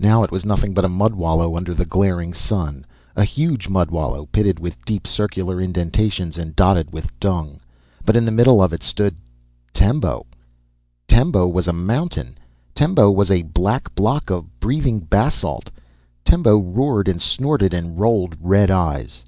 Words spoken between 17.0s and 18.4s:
and snorted and rolled